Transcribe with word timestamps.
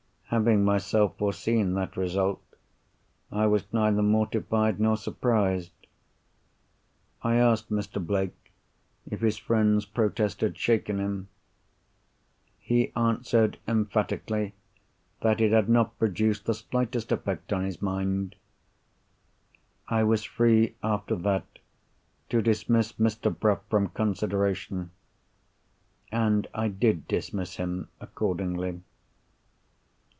Having 0.31 0.63
myself 0.63 1.17
foreseen 1.17 1.73
that 1.73 1.97
result, 1.97 2.41
I 3.33 3.47
was 3.47 3.65
neither 3.73 4.01
mortified 4.01 4.79
nor 4.79 4.95
surprised. 4.95 5.73
I 7.21 7.35
asked 7.35 7.69
Mr. 7.69 8.01
Blake 8.03 8.53
if 9.05 9.19
his 9.19 9.37
friend's 9.37 9.83
protest 9.83 10.39
had 10.39 10.57
shaken 10.57 10.99
him. 11.01 11.27
He 12.61 12.93
answered 12.95 13.59
emphatically, 13.67 14.53
that 15.21 15.41
it 15.41 15.51
had 15.51 15.67
not 15.67 15.99
produced 15.99 16.45
the 16.45 16.53
slightest 16.53 17.11
effect 17.11 17.51
on 17.51 17.65
his 17.65 17.81
mind. 17.81 18.35
I 19.89 20.03
was 20.05 20.23
free 20.23 20.75
after 20.81 21.17
that 21.17 21.43
to 22.29 22.41
dismiss 22.41 22.93
Mr. 22.93 23.37
Bruff 23.37 23.59
from 23.69 23.89
consideration—and 23.89 24.97
I 26.53 26.67
did 26.69 27.05
dismiss 27.09 27.57
him 27.57 27.89
accordingly. 27.99 28.79